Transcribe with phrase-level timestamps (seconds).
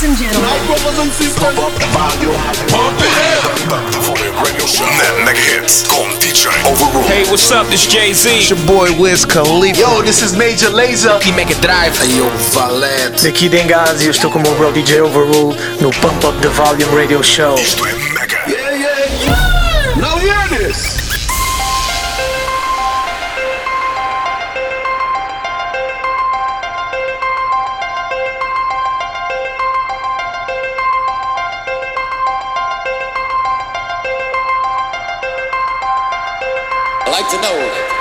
[0.00, 0.48] Ladies and gentlemen.
[0.48, 1.44] My brothers and sisters.
[1.44, 2.32] Pump up the volume.
[2.72, 3.12] Pump it
[3.44, 3.84] up.
[3.92, 4.88] The volume radio show.
[4.96, 7.04] Net hits con DJ Overrule.
[7.04, 7.66] Hey, what's up?
[7.66, 8.30] This Jay Z.
[8.30, 9.78] It's your boy Wiz Khalifa.
[9.78, 11.16] Yo, this is Major Lazer.
[11.16, 11.98] Aqui Mega Drive.
[11.98, 13.24] Hey, yo, Valete.
[13.24, 16.96] Daqui Dengazi, eu estou com o meu bro DJ Overrule no Pump Up the Volume
[16.96, 17.56] Radio Show.
[17.56, 18.09] Isto é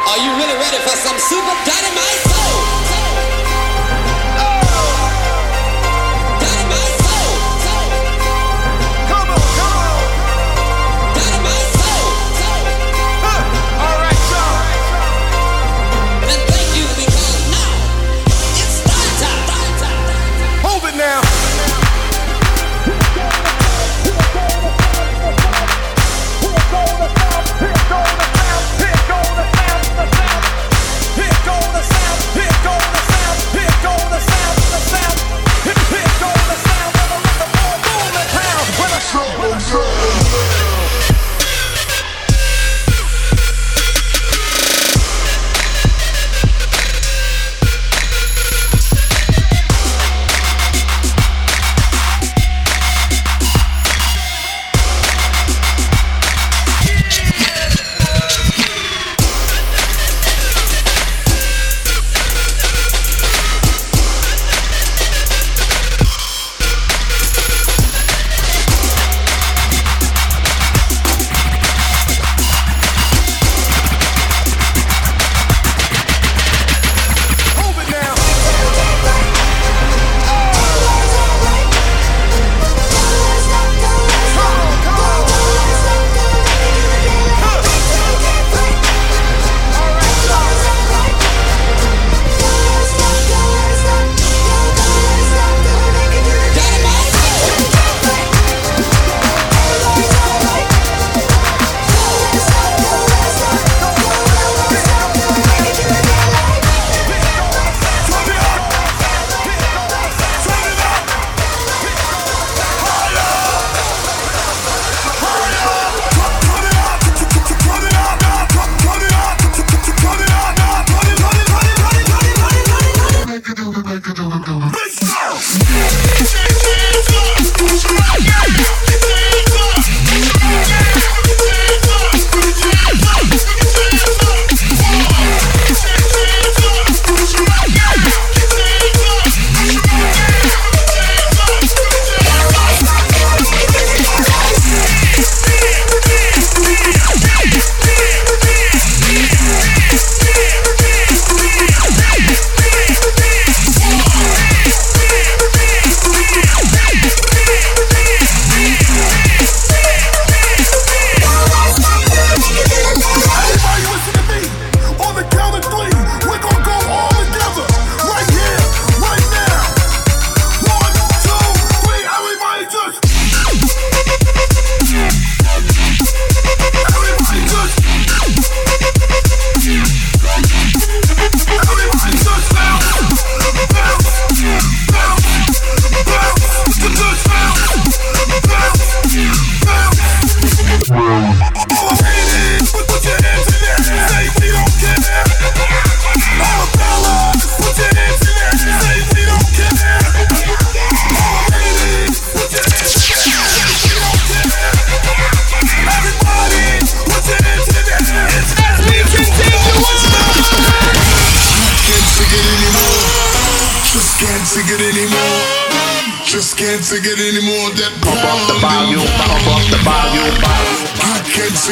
[0.10, 2.29] are you really ready for some super dynamite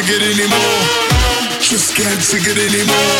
[0.07, 1.59] take it anymore.
[1.59, 3.17] Just can't take it anymore.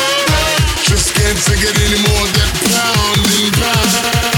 [0.84, 2.28] Just can't take it anymore.
[2.32, 4.37] That pound and pound.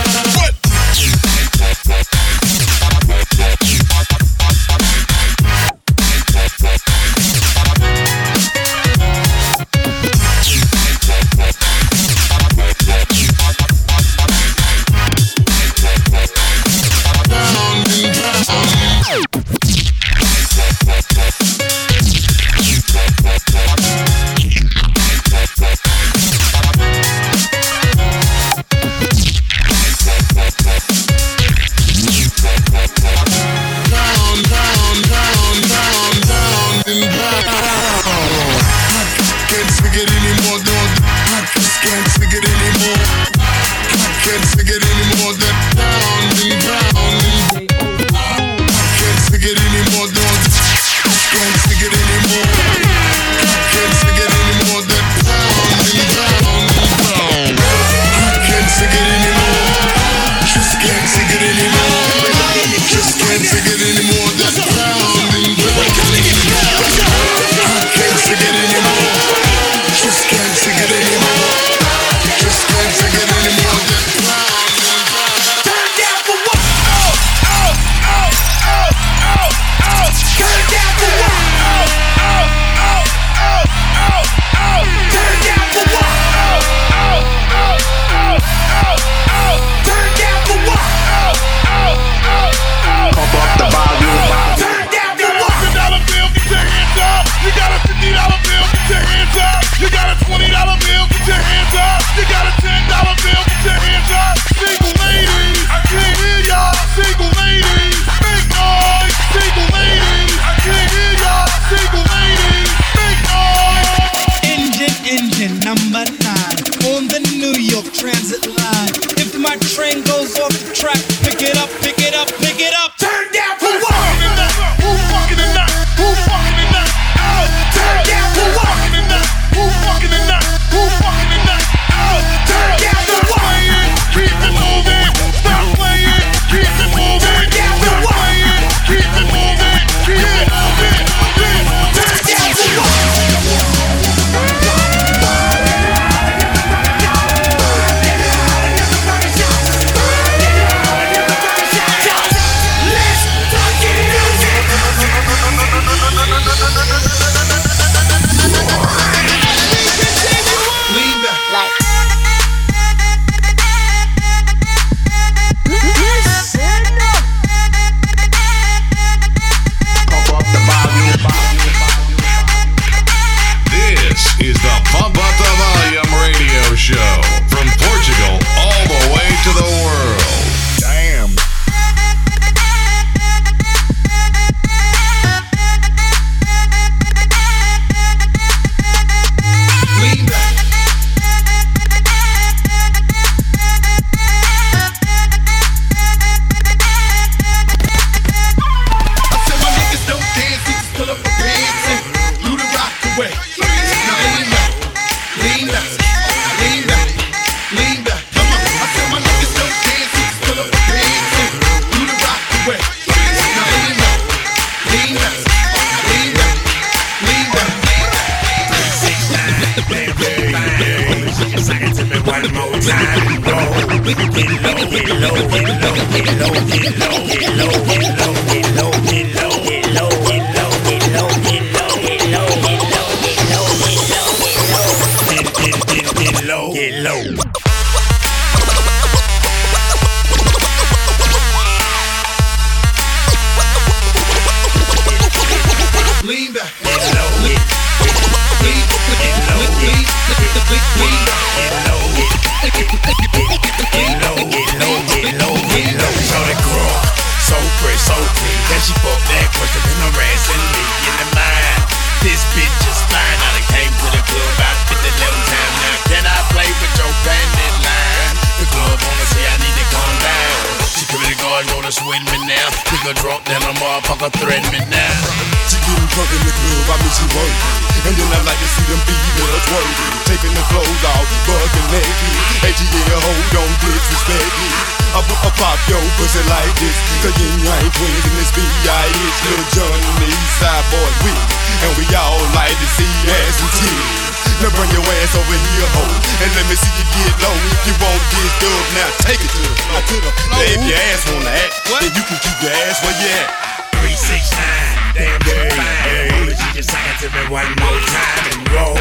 [280.30, 282.34] Taking the clothes off, bugging naked.
[282.62, 284.70] ATL, hold on, disrespect me.
[285.18, 286.94] I, I pop your pussy like this.
[287.26, 289.38] Cause you ain't twins in this B.I.H.
[289.50, 291.42] Lil Jon and the East Side Boyz with.
[291.82, 294.30] And we all like to see ass and titties.
[294.62, 296.06] Now bring your ass over here, ho.
[296.46, 297.58] And let me see you get low.
[297.74, 299.98] If you want this dub, now take it to the floor.
[299.98, 300.62] To the floor.
[300.62, 303.50] Now if your ass wanna act, then you can keep your ass where you at.
[303.98, 306.34] 369, damn good fine.
[306.40, 308.98] Only she just sang it to me one more time and roll.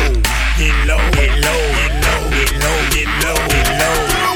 [0.59, 3.99] Get low, get low, get low, get low, get low, get low.
[4.09, 4.28] To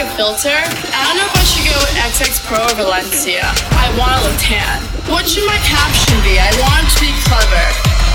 [0.00, 0.56] a filter?
[0.96, 3.44] I don't know if I should go with XX Pro or Valencia.
[3.76, 4.80] I want to look tan.
[5.12, 6.40] What should my caption be?
[6.40, 7.66] I want to be clever.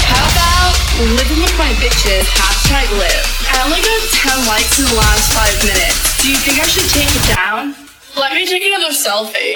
[0.02, 0.74] How about
[1.14, 3.26] living with my bitches, hashtag live.
[3.54, 6.26] I only got 10 likes in the last 5 minutes.
[6.26, 7.78] Do you think I should take it down?
[8.18, 9.54] Let me take another selfie.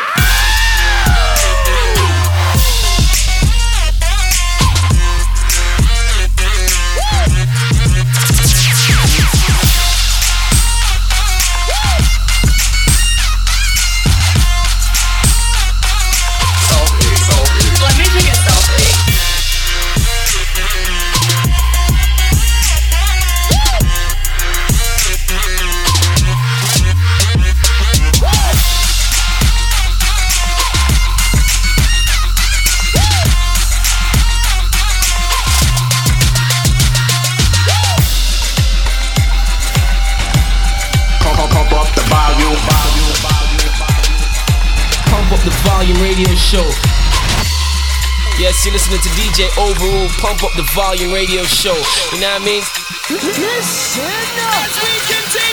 [50.19, 51.75] Pump Up the Volume Radio Show.
[52.11, 52.63] You know what I mean?
[53.09, 54.03] Listen
[54.51, 54.67] up.
[54.67, 55.48] As we continue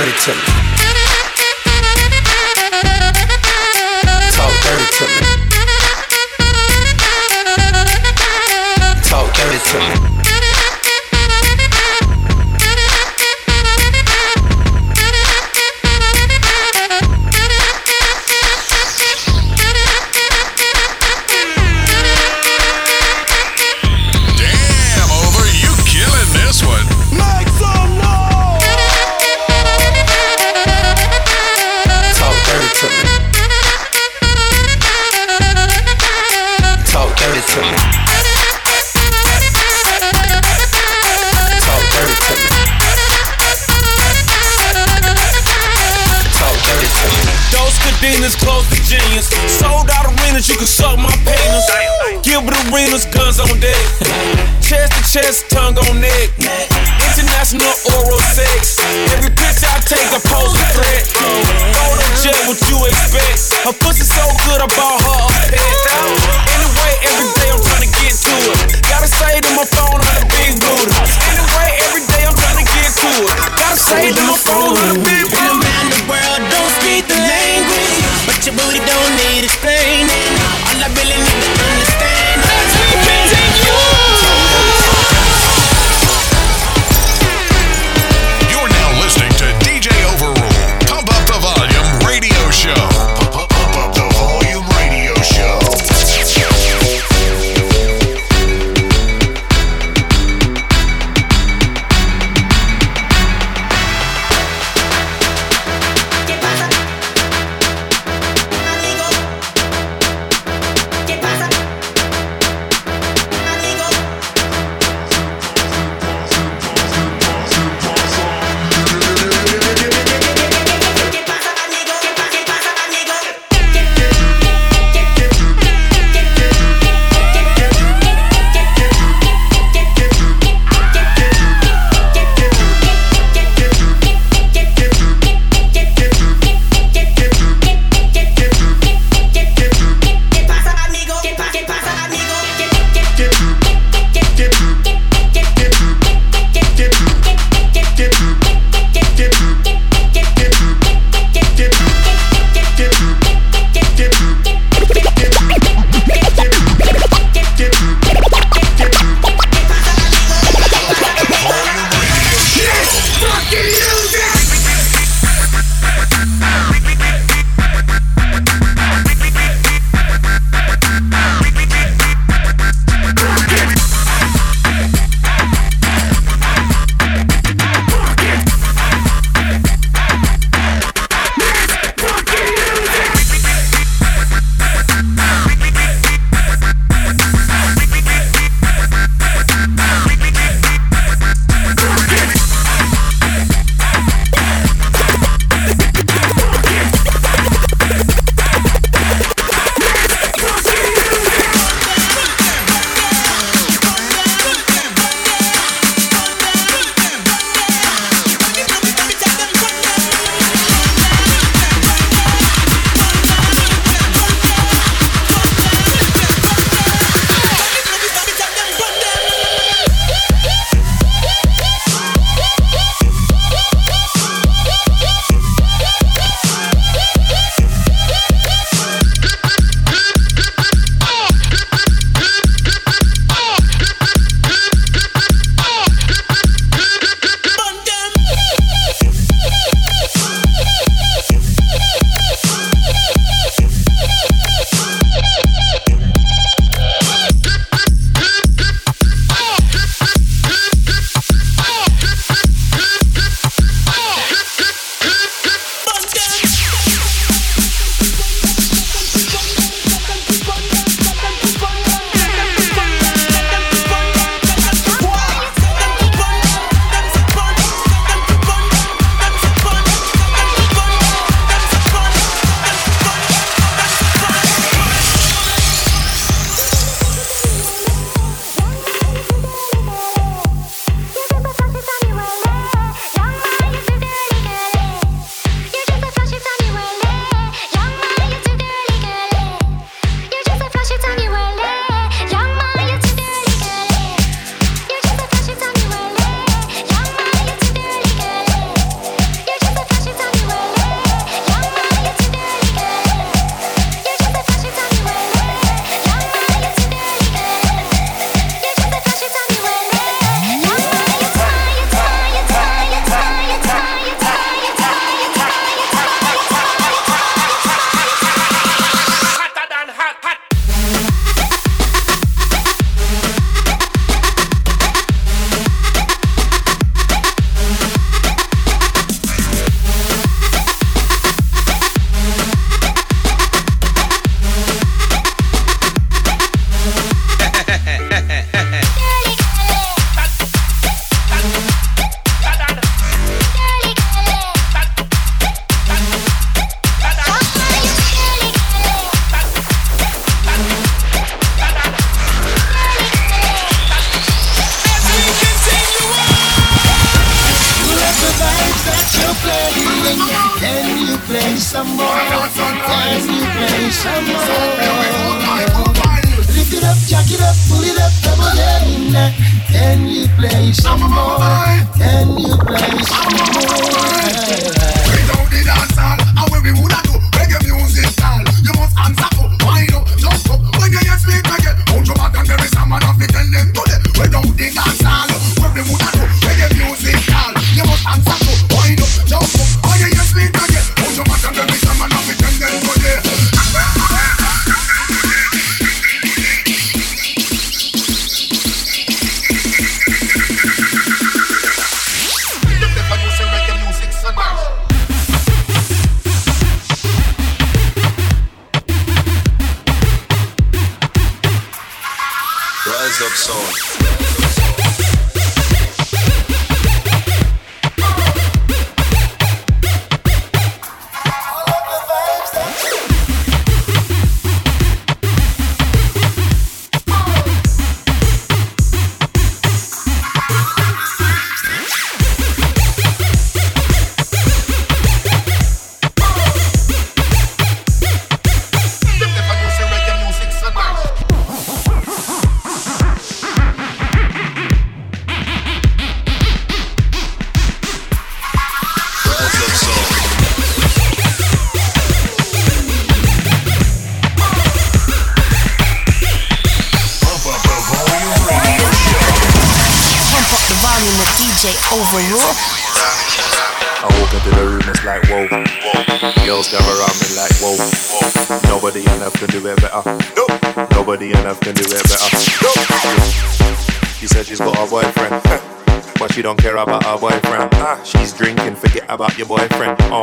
[0.00, 0.69] dirty to me.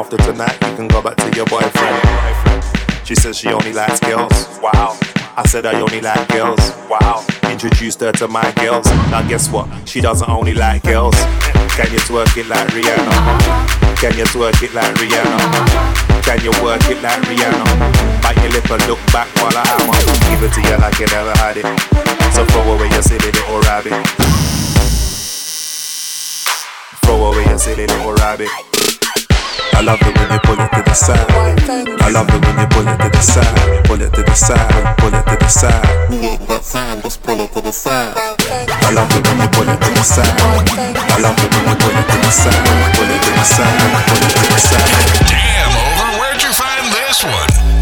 [0.10, 2.00] After tonight, you can go back to your boyfriend.
[3.06, 4.32] She says she only likes girls.
[4.64, 4.96] Wow.
[5.36, 6.64] I said I only like girls.
[6.88, 7.26] Wow.
[7.52, 8.88] Introduced her to my girls.
[9.12, 9.68] Now guess what?
[9.84, 11.14] She doesn't only like girls.
[11.76, 14.00] Can you twerk it like Rihanna?
[14.00, 16.24] Can you twerk it like Rihanna?
[16.24, 18.24] Can you work it like Rihanna?
[18.24, 19.92] Bite your lip and look back while I hammer.
[20.32, 21.68] Give it to you like you never had it.
[22.32, 23.92] So throw away your silly little rabbit.
[27.04, 28.77] Throw away your silly little rabbit.
[29.78, 31.22] I love it when you pull it to the side.
[32.02, 33.86] I love it when you pull it to the side.
[33.86, 35.86] Pull it to the side, pull it to the side.
[37.22, 38.18] Pull it to the side.
[38.18, 40.34] I love it when you pull it to the side.
[40.34, 42.58] I love it when you pull it to the side.
[42.98, 43.78] Pull it to the side,
[44.10, 45.30] pull it to the side.
[45.30, 46.26] Damn, over.
[46.26, 47.77] Where'd you find this one?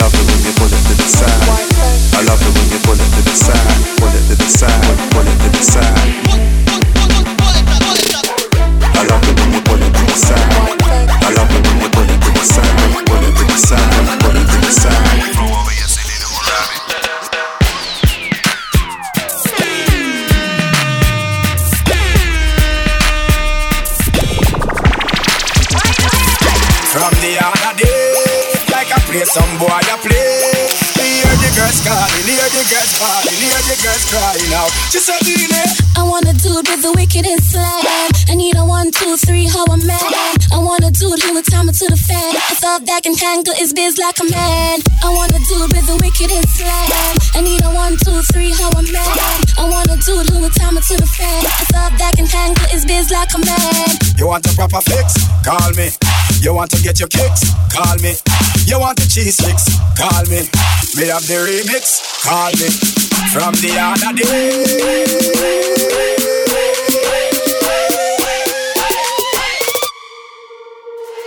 [0.00, 0.33] Love it
[34.04, 34.70] girls crying out.
[34.90, 38.10] She said, Dine, I want a dude with the wickedest slam.
[38.28, 40.34] I need a one, two, three, how a man.
[40.52, 42.36] I want a dude who would time it to the fan.
[42.36, 44.80] I thought that can handle his biz like a man.
[45.02, 47.16] I want a dude with the wickedest slam.
[47.34, 49.16] I need a one, two, three, how a man.
[49.58, 51.44] I want a dude who would time it to the fan.
[51.44, 54.03] I thought that can handle his biz like a man.
[54.16, 55.14] You want a proper fix?
[55.44, 55.90] Call me.
[56.40, 57.42] You want to get your kicks?
[57.72, 58.14] Call me.
[58.64, 59.66] You want the cheese fix?
[59.98, 60.46] Call me.
[60.94, 62.22] Me have the remix?
[62.22, 62.70] Call me.
[63.32, 64.64] From the other day.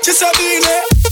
[0.03, 1.06] Just a Dine.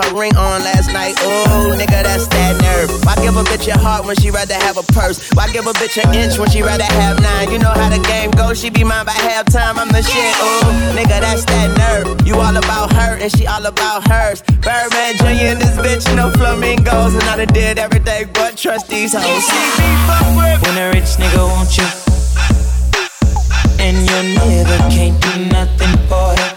[0.00, 1.14] not her ring on last night.
[1.22, 2.90] Ooh, nigga, that's that nerve.
[3.04, 5.30] Why give a bitch a heart when she rather have a purse?
[5.32, 7.50] Why give a bitch an inch when she rather have nine?
[7.50, 9.76] You know how the game goes, she be mine by halftime.
[9.76, 10.34] I'm the shit.
[10.40, 12.26] Ooh, nigga, that's that nerve.
[12.26, 14.42] You all about her and she all about hers.
[14.62, 15.52] Birdman Jr.
[15.52, 19.44] and this bitch, no flamingos, and I done did everything but trust these hoes.
[20.62, 21.88] When a rich nigga want you,
[23.82, 26.51] and your nigga can't do nothing for you.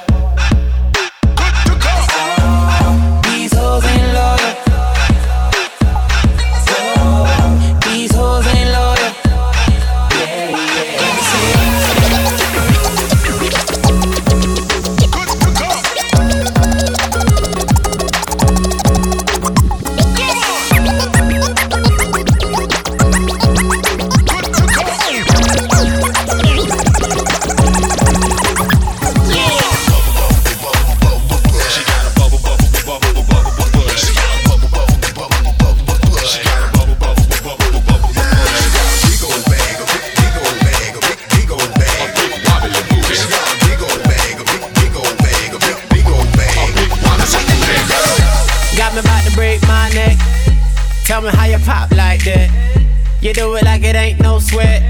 [53.25, 54.83] You do it like it ain't no sweat.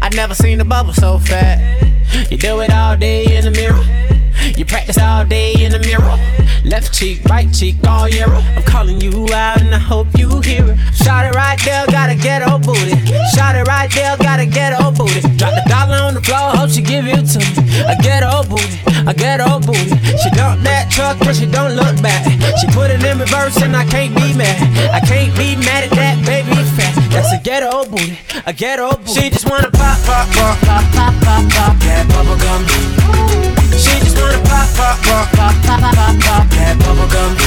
[0.00, 1.58] I never seen a bubble so fat.
[2.30, 3.82] You do it all day in the mirror.
[4.56, 6.14] You practice all day in the mirror.
[6.62, 8.28] Left cheek, right cheek, all year.
[8.28, 10.78] I'm calling you out and I hope you hear it.
[10.94, 12.94] Shot it right there, gotta get her booty.
[13.34, 15.22] Shot it right there, gotta get her booty.
[15.34, 17.82] Drop the dollar on the floor, hope she give it to me.
[17.90, 19.98] I get booty, I get booty.
[20.22, 22.22] She dump that truck, but she don't look back.
[22.60, 24.62] She put it in reverse and I can't be mad.
[24.94, 26.73] I can't be mad at that baby.
[27.14, 29.14] That's a ghetto booty, a ghetto booty.
[29.14, 32.66] She just wanna pop, pop, pop, pop, pop, pop, pop that bubble gum.
[33.78, 37.38] She just wanna pop, pop, pop, pop, pop, pop, pop that bubble gum.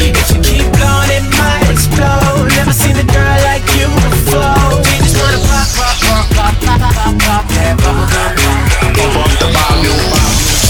[0.00, 2.48] If you keep blowing, it might explode.
[2.56, 4.56] Never seen a girl like you before.
[4.88, 8.32] She just wanna pop, pop, pop, pop, pop, pop, pop that bubble gum.
[8.96, 10.61] Pump up the volume.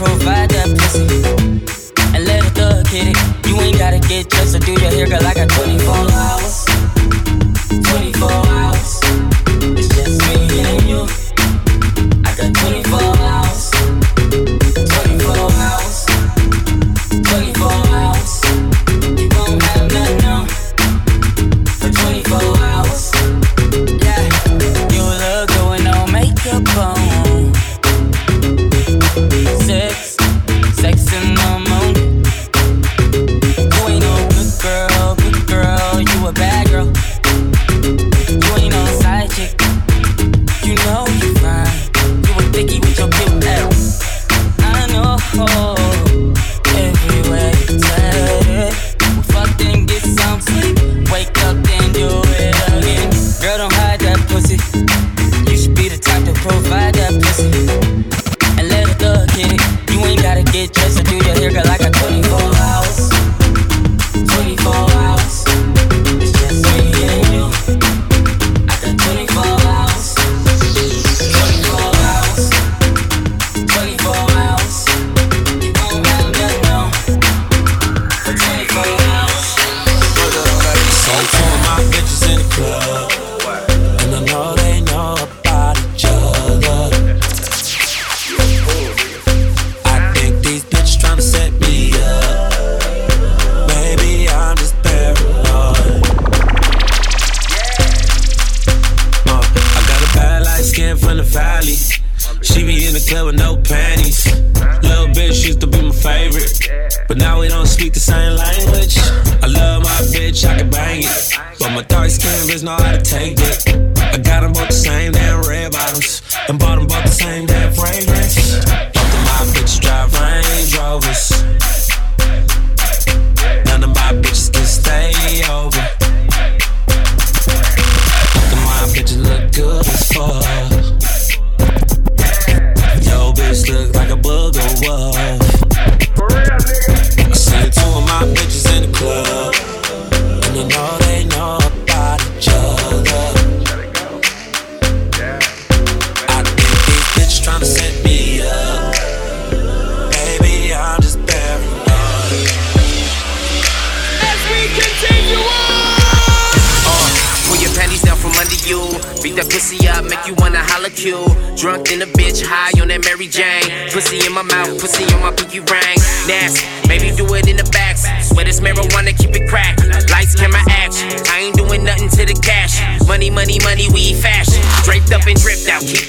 [0.00, 1.04] Provide that pussy.
[2.16, 3.46] And let a thug hit it.
[3.46, 5.26] You ain't gotta get dressed or do your hair, girl.
[5.26, 6.49] I got 24 hours.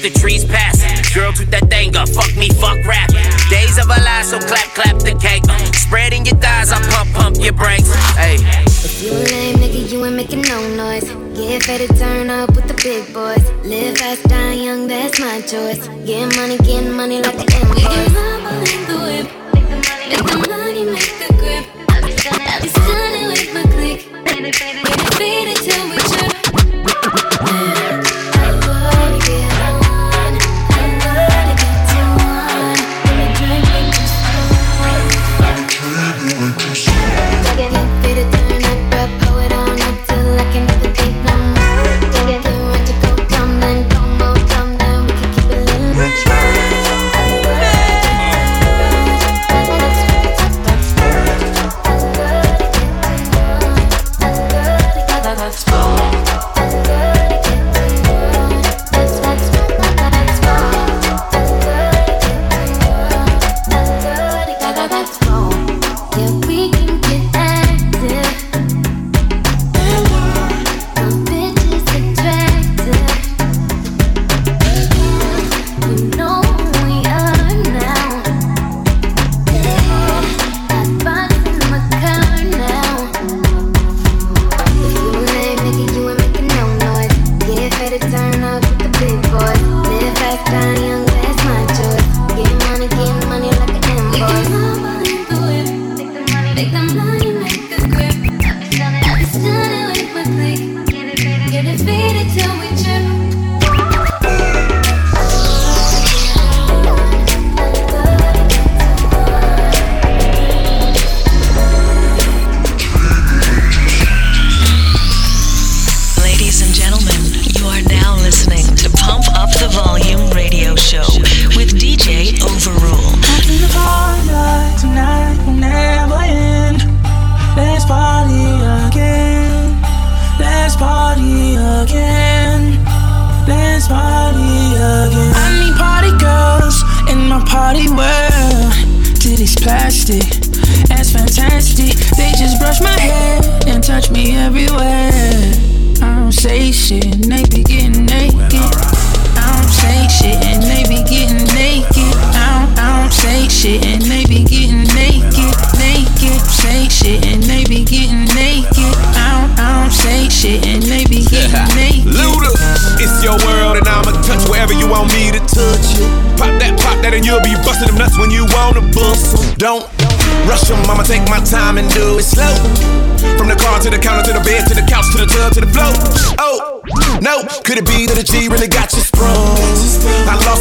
[0.01, 0.81] The trees pass.
[1.13, 3.09] Girl, toot that thing up, fuck me, fuck rap.
[3.49, 5.43] Days of a lie, so clap, clap the cake.
[5.75, 7.93] Spreading your thighs, I pump, pump your brakes.
[8.15, 8.37] Hey.
[8.65, 11.05] If you a lame nigga, you ain't making no noise.
[11.37, 13.43] Get ready to turn up with the big boys.
[13.63, 15.87] Live fast, die young, that's my choice.
[16.05, 19.00] Get money, get money like the invoice.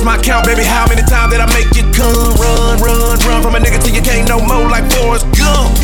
[0.01, 0.63] Lost my count, baby.
[0.65, 2.35] How many times did I make you come?
[2.37, 5.77] Run, run, run from a nigga till you can't no more like Forrest Gump.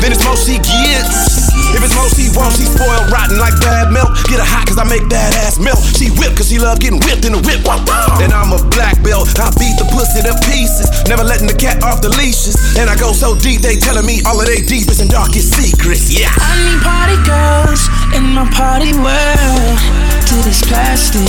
[0.00, 1.39] Then it's most she gets.
[1.74, 4.10] If it's most he wants, she spoiled rotten like bad milk.
[4.26, 5.78] Get her hot cause I make that ass melt.
[5.96, 7.62] She whip cause she love getting whipped in the whip.
[8.20, 9.30] And I'm a black belt.
[9.38, 10.90] I beat the pussy to pieces.
[11.06, 12.56] Never letting the cat off the leashes.
[12.76, 16.10] And I go so deep, they telling me all of their deepest and darkest secrets.
[16.10, 16.32] Yeah.
[16.34, 17.82] I need party girls
[18.14, 19.78] in my party world.
[20.30, 21.26] Titties plastic,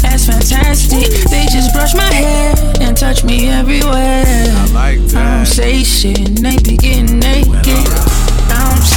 [0.00, 1.10] that's fantastic.
[1.28, 4.24] They just brush my hair and touch me everywhere.
[4.26, 5.16] I like that.
[5.16, 8.27] I don't say shit and they be getting naked.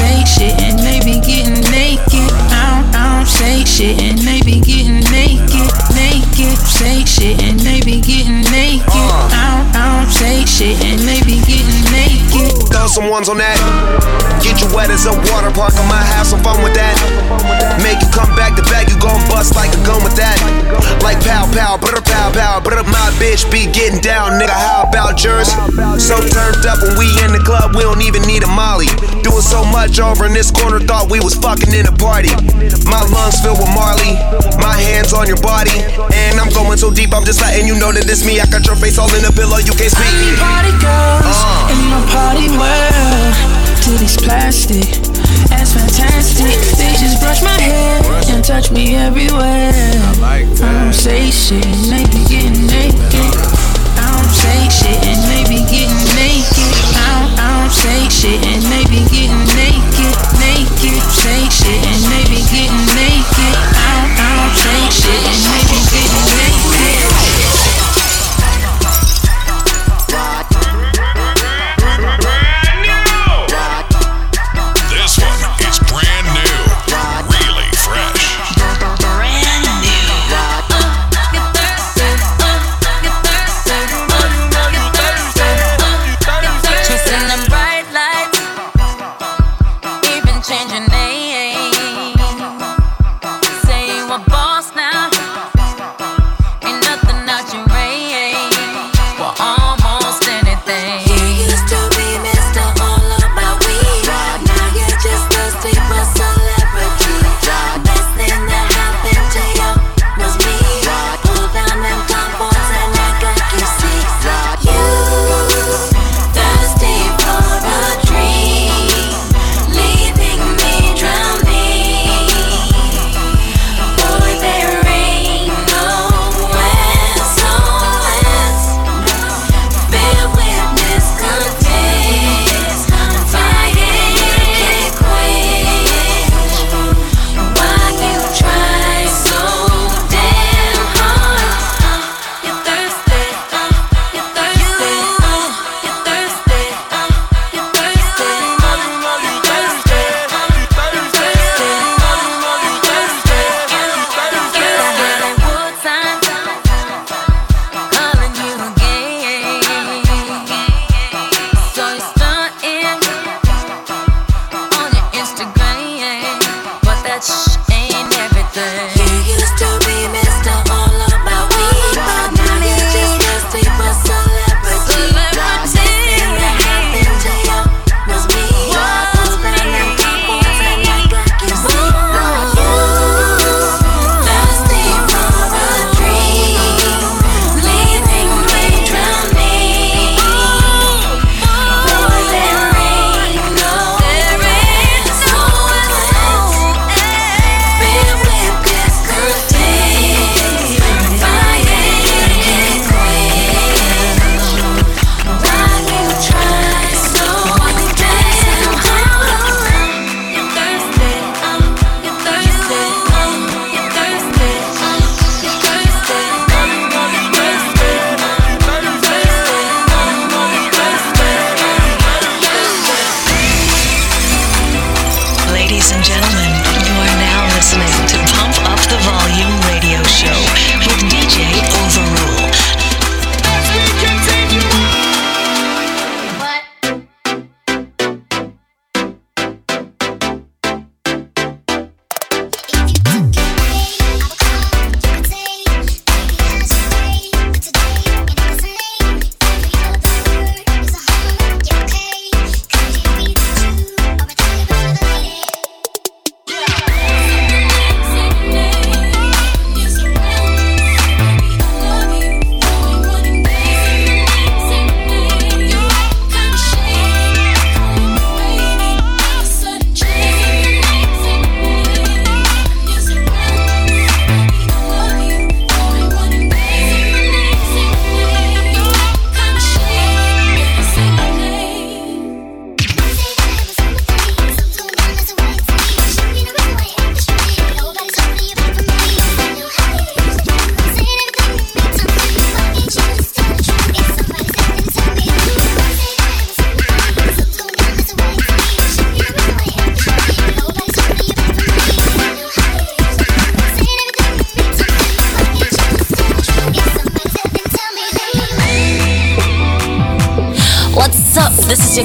[0.02, 2.32] Say shit and they be getting naked.
[2.50, 6.58] I don't, I don't say shit and they be getting naked, naked.
[6.58, 8.82] Say shit and they be getting naked.
[8.90, 9.51] I
[9.82, 12.54] I don't say shit and they be getting naked.
[12.70, 13.58] Throw some ones on that.
[14.46, 15.74] Get you wet as a water park.
[15.74, 16.94] I might have some fun with that.
[17.82, 18.94] Make you come back to back.
[18.94, 20.38] You gon' bust like a gun with that.
[21.02, 24.54] Like pow pow, brr pow pow, brr my bitch be getting down, nigga.
[24.54, 25.50] How about yours?
[25.98, 28.90] So turned up when we in the club, we don't even need a molly.
[29.26, 32.30] Doing so much over in this corner, thought we was fucking in a party.
[32.86, 34.14] My lungs filled with Marley,
[34.62, 35.74] my hands on your body,
[36.14, 38.42] and I'm going so deep, I'm just letting you know that it's me.
[38.42, 40.06] I got your face all in the pillow, you can't speak.
[40.06, 41.74] I need party girls uh.
[41.74, 43.34] in my party world.
[43.82, 44.88] Titties plastic,
[45.50, 46.54] that's fantastic.
[46.78, 49.74] They just brush my hair and touch me everywhere.
[49.74, 53.34] I like I don't say shit and they be getting naked.
[53.98, 56.72] I don't say shit and they be getting naked.
[56.94, 61.02] I don't, I don't say shit and they be getting naked, naked.
[61.10, 63.54] Say shit and they be getting naked.
[63.76, 65.61] I don't, I don't say shit and Ladies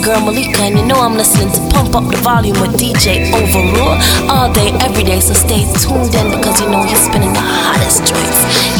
[0.07, 3.98] girl Malika, and you know I'm listening to Pump Up the Volume with DJ Overrule
[4.30, 5.18] all day, every day.
[5.18, 8.75] So stay tuned in because you know he's spinning the hottest joints.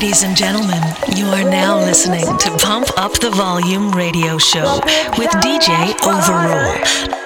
[0.00, 0.82] Ladies and gentlemen,
[1.14, 4.80] you are now listening to Pump Up the Volume radio show
[5.18, 7.19] with DJ Overrule.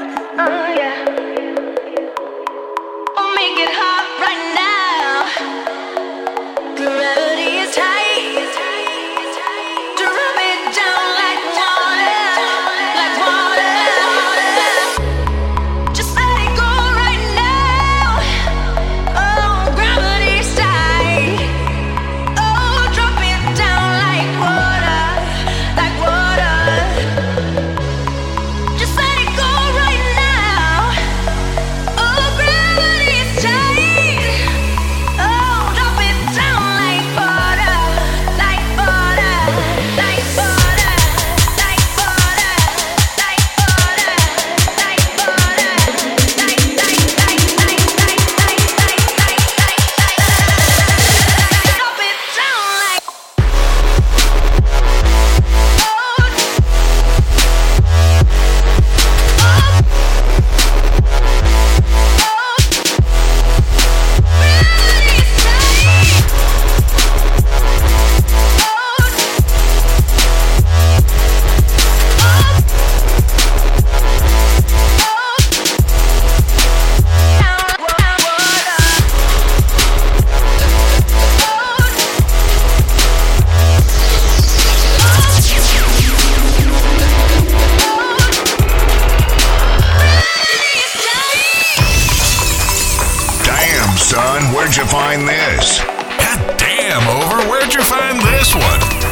[98.44, 99.03] This one?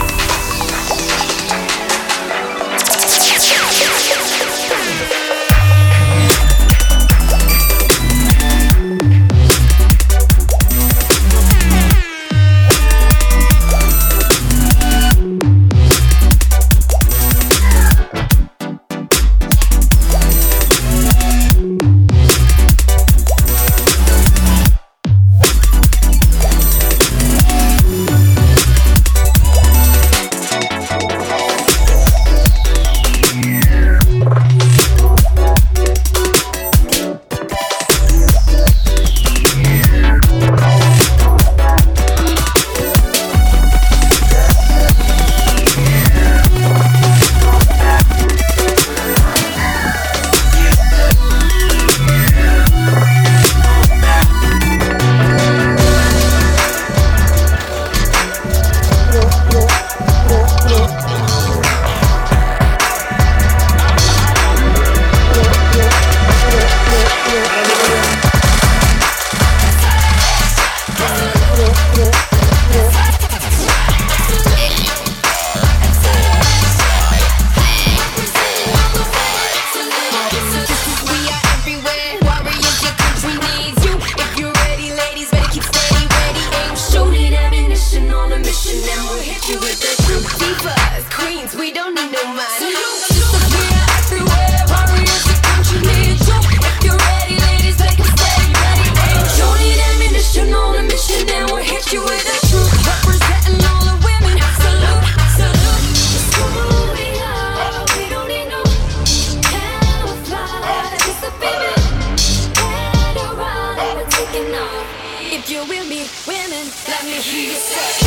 [117.22, 118.01] he is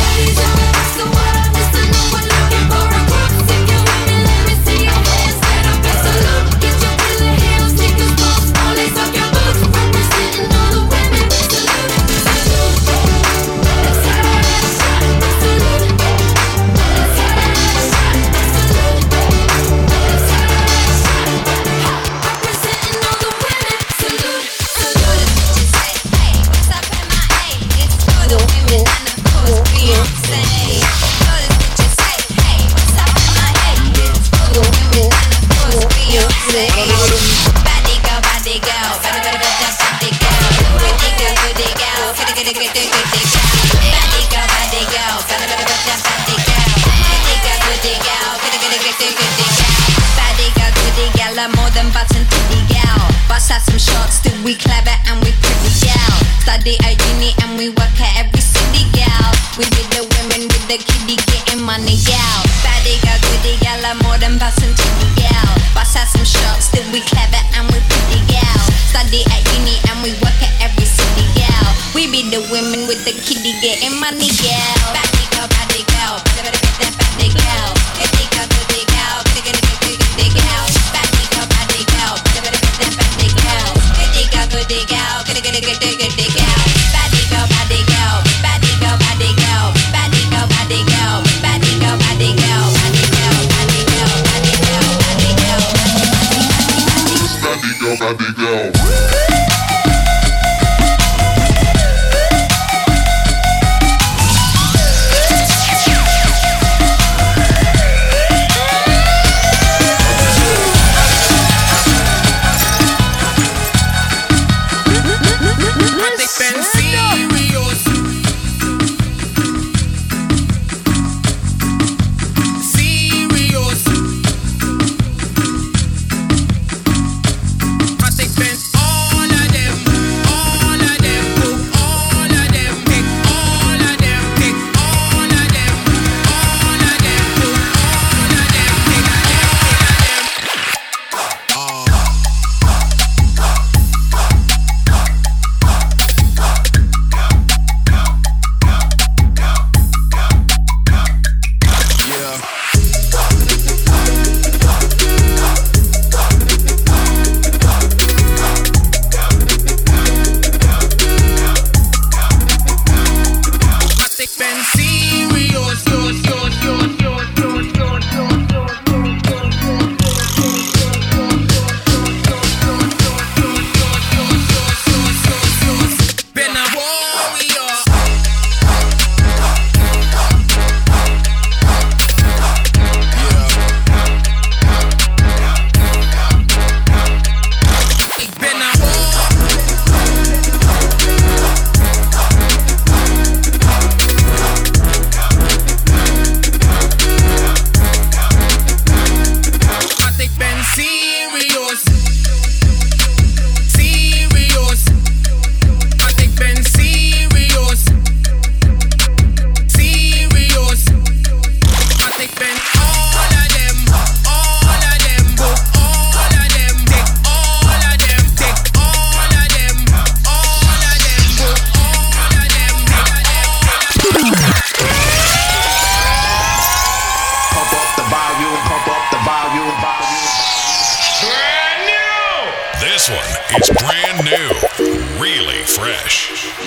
[98.18, 99.35] Abigail.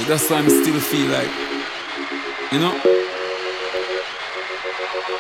[0.10, 1.30] That's why I'm still feel like,
[2.52, 2.74] you know,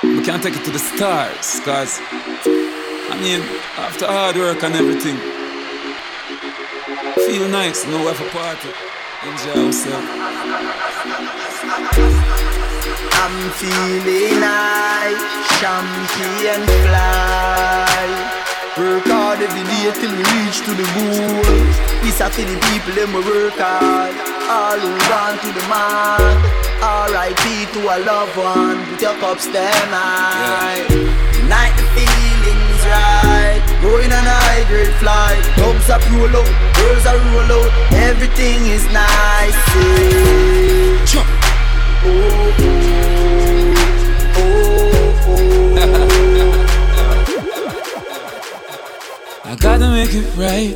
[0.01, 3.41] we can't take it to the stars, cause I mean,
[3.77, 5.15] after hard work and everything,
[7.21, 8.73] feel nice, know have a party,
[9.29, 10.03] enjoy yourself.
[13.13, 15.21] I'm feeling like
[15.61, 18.09] champion fly.
[18.75, 21.45] Work hard every day till we reach to the goal.
[22.01, 24.38] This are for the people them we work hard.
[24.49, 26.41] All who gone to the mark.
[26.81, 27.43] R.I.P.
[27.73, 28.83] to a loved one.
[28.85, 30.81] Put your cups them high.
[31.37, 33.61] Tonight the feeling's right.
[33.81, 35.43] Going on a high grade flight.
[35.55, 37.69] Dogs up roll out, girls are roll out.
[37.93, 39.53] Everything is nice.
[41.13, 41.25] Yeah.
[42.05, 43.09] Oh, oh.
[49.45, 50.75] I gotta make it right.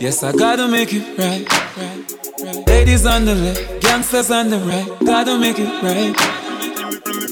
[0.00, 1.46] Yes, I gotta make it right.
[1.76, 2.17] right,
[2.56, 2.66] right.
[2.66, 4.88] Ladies on the left, gangsters on the right.
[5.04, 6.14] Gotta make it right.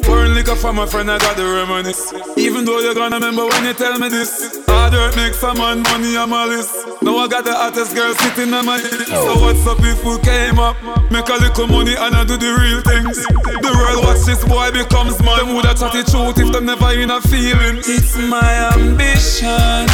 [0.04, 2.12] Pouring liquor for my friend, I got the reminisce.
[2.36, 4.64] Even though you're gonna remember when you tell me this.
[4.68, 6.86] Hard work make some man money on my list.
[7.02, 9.06] Now I got the hottest girl sitting on my list.
[9.08, 9.42] So oh.
[9.42, 10.76] what's up if we came up?
[11.10, 13.26] Make a little money and I do the real things.
[13.26, 15.38] The world watch this boy becomes man.
[15.38, 17.78] Them woulda chat it truth if them never in a feeling.
[17.82, 19.90] It's my ambition.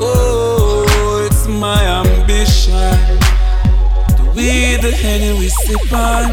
[0.00, 1.91] Oh, it's my ambition.
[4.34, 6.32] Be the henny we sip on.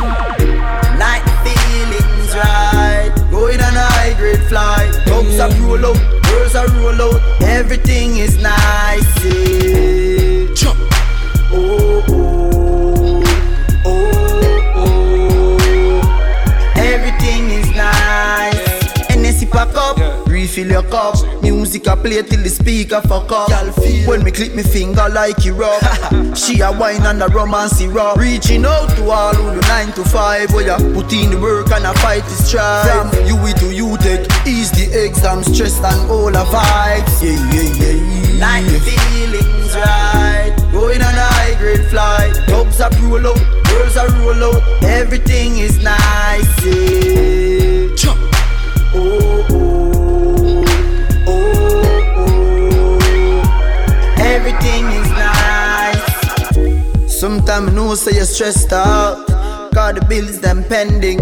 [0.97, 3.11] Night feelings right.
[3.29, 4.91] Going on a high grade flight.
[5.05, 7.21] Dogs are roll out, girls are roll out.
[7.41, 9.05] Everything is nice.
[9.23, 10.73] Yeah.
[11.51, 11.88] Oh,
[20.49, 21.15] refill your cup.
[21.41, 23.49] Music I play till the speaker fuck up.
[24.07, 25.81] When me clip me finger like it rock.
[26.35, 28.17] she a wine and a romance rock.
[28.17, 30.51] Reaching out to all who do nine to five.
[30.51, 32.85] Where you put in the work and a fight is strive.
[32.85, 37.21] From you to you take ease the exam stress and all the vibes.
[37.21, 38.39] Yeah, yeah, yeah.
[38.39, 40.55] Night feelings right.
[40.71, 42.33] Going on a high grade flight.
[42.47, 44.83] Dogs are roll out, girls are roll out.
[44.83, 46.65] Everything is nice.
[46.65, 47.59] Yeah.
[48.91, 49.18] Oh,
[57.19, 59.27] Sometimes I know say you're stressed out.
[59.73, 61.19] Cause the bills them pending.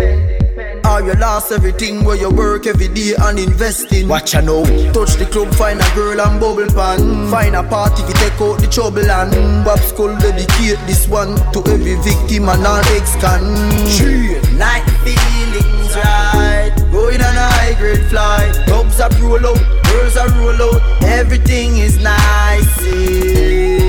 [0.86, 4.08] Or you lost everything where you work every day and investing.
[4.08, 4.64] Watch ya know.
[4.94, 7.32] Touch the club, find a girl and bubble pan.
[7.32, 11.34] Find a party if you take out the trouble and Bob Skull dedicate this one
[11.52, 13.42] to every victim and all ex-con.
[14.54, 16.78] Night feelings right.
[16.92, 18.54] Going on a high grade flight.
[18.68, 19.58] Dogs are roll out,
[19.90, 20.80] girls are roll out.
[21.02, 23.87] Everything is nice.